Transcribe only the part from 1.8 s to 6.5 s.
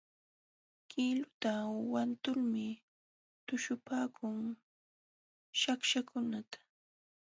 wantulmi tuśhupaakun Shawshakuna.